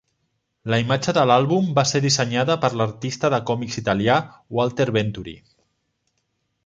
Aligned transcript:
La 0.73 0.77
imatge 0.83 1.13
de 1.17 1.25
l'àlbum 1.31 1.67
va 1.79 1.83
ser 1.89 2.01
dissenyada 2.05 2.55
per 2.63 2.71
l'artista 2.81 3.31
de 3.35 3.41
còmics 3.51 3.77
italià 3.83 4.17
Walter 4.61 4.89
Venturi. 4.97 5.35